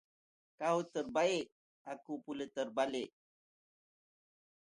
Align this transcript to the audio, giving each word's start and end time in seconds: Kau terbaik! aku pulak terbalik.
Kau 0.59 0.79
terbaik! 0.93 1.47
aku 1.91 2.13
pulak 2.25 2.49
terbalik. 2.57 3.09